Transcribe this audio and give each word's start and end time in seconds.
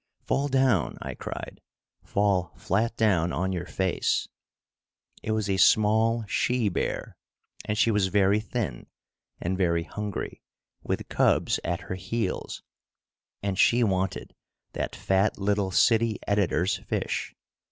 "Fall 0.25 0.47
down," 0.47 0.97
I 0.99 1.13
cried, 1.13 1.61
"fall 2.03 2.53
flat 2.57 2.97
down 2.97 3.31
on 3.31 3.51
your 3.51 3.67
face." 3.67 4.27
It 5.21 5.29
was 5.29 5.47
a 5.47 5.57
small 5.57 6.25
she 6.25 6.69
bear, 6.69 7.17
and 7.65 7.77
she 7.77 7.91
was 7.91 8.07
very 8.07 8.39
thin 8.39 8.87
and 9.39 9.55
very 9.55 9.83
hungry, 9.83 10.41
with 10.81 11.07
cubs 11.07 11.59
at 11.63 11.81
her 11.81 11.93
heels, 11.93 12.63
and 13.43 13.59
she 13.59 13.83
wanted 13.83 14.33
that 14.73 14.95
fat 14.95 15.37
little 15.37 15.69
city 15.69 16.17
editor's 16.25 16.77
fish. 16.77 17.35